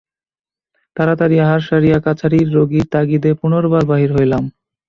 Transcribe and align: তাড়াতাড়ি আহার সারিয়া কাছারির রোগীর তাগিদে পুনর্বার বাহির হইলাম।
তাড়াতাড়ি 0.97 1.35
আহার 1.45 1.61
সারিয়া 1.67 1.99
কাছারির 2.05 2.47
রোগীর 2.55 2.85
তাগিদে 2.93 3.31
পুনর্বার 3.41 3.83
বাহির 3.91 4.11
হইলাম। 4.17 4.43